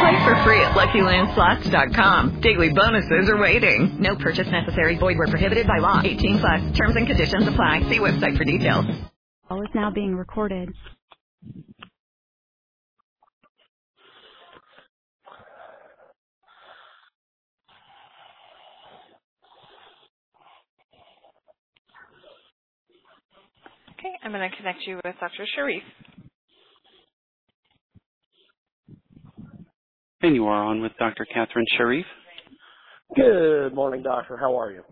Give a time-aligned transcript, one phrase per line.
[0.00, 2.40] Play for free at LuckyLandSlots.com.
[2.40, 3.96] Daily bonuses are waiting.
[4.00, 4.96] No purchase necessary.
[4.98, 6.00] Void where prohibited by law.
[6.04, 6.60] 18 plus.
[6.78, 7.82] Terms and conditions apply.
[7.90, 8.86] See website for details.
[9.50, 10.68] All is now being recorded.
[23.98, 25.44] Okay, I'm going to connect you with Dr.
[25.54, 25.82] Sharif.
[30.22, 31.26] And you are on with Dr.
[31.32, 32.04] Catherine Sharif.
[33.16, 34.36] Good morning, doctor.
[34.36, 34.82] How are you?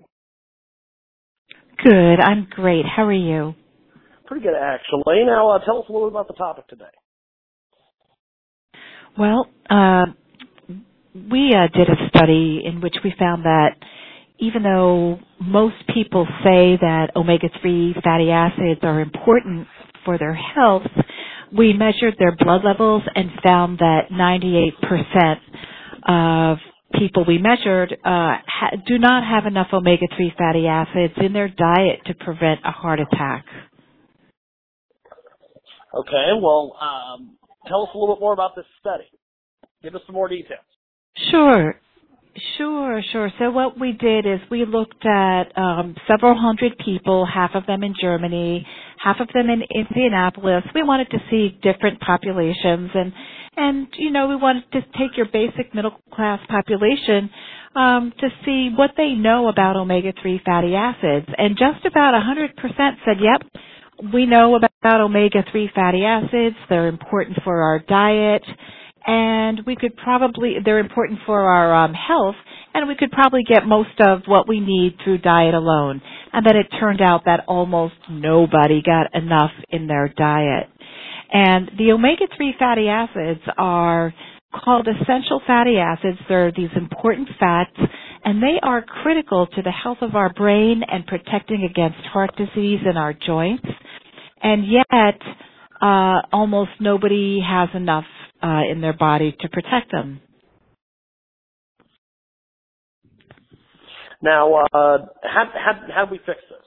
[1.84, 2.20] Good.
[2.20, 2.84] I'm great.
[2.86, 3.54] How are you?
[4.26, 5.24] Pretty good, actually.
[5.26, 6.84] Now, uh, tell us a little bit about the topic today.
[9.18, 10.06] Well, uh,
[11.30, 13.76] we uh, did a study in which we found that
[14.38, 19.66] even though most people say that omega-3 fatty acids are important
[20.04, 20.86] for their health,
[21.56, 25.36] we measured their blood levels and found that 98%
[26.52, 26.58] of
[26.98, 32.00] people we measured uh, ha- do not have enough omega-3 fatty acids in their diet
[32.06, 33.44] to prevent a heart attack.
[35.94, 39.04] Okay, well, um, tell us a little bit more about this study.
[39.82, 40.60] Give us some more details.
[41.30, 41.80] Sure.
[42.58, 43.30] Sure, sure.
[43.38, 47.82] So what we did is we looked at um, several hundred people, half of them
[47.82, 48.66] in Germany,
[49.02, 50.62] half of them in Indianapolis.
[50.74, 53.12] We wanted to see different populations, and
[53.56, 57.30] and you know we wanted to take your basic middle class population
[57.76, 62.20] um, to see what they know about omega three fatty acids, and just about a
[62.20, 62.54] 100%
[63.04, 66.56] said, "Yep, we know about omega three fatty acids.
[66.68, 68.44] They're important for our diet."
[69.08, 72.36] And we could probably they're important for our um, health
[72.74, 76.00] and we could probably get most of what we need through diet alone.
[76.32, 80.68] And then it turned out that almost nobody got enough in their diet.
[81.32, 84.12] And the omega 3 fatty acids are
[84.54, 86.18] called essential fatty acids.
[86.28, 87.76] They're these important fats
[88.24, 92.80] and they are critical to the health of our brain and protecting against heart disease
[92.88, 93.66] in our joints.
[94.42, 95.18] And yet
[95.80, 98.04] uh, almost nobody has enough
[98.42, 100.20] uh, in their body to protect them.
[104.20, 106.58] Now, uh, how, how, how do we fix this?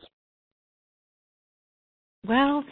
[2.27, 2.63] Well,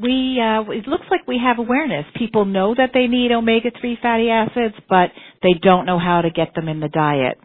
[0.00, 2.06] we uh, it looks like we have awareness.
[2.16, 5.10] People know that they need omega-3 fatty acids, but
[5.42, 7.36] they don't know how to get them in the diet.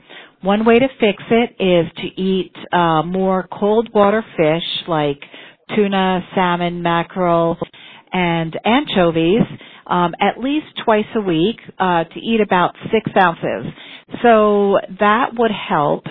[0.41, 5.19] One way to fix it is to eat uh, more cold water fish like
[5.75, 7.57] tuna, salmon, mackerel,
[8.13, 9.41] and anchovies
[9.87, 13.73] um, at least twice a week uh, to eat about six ounces.
[14.23, 16.05] So that would help.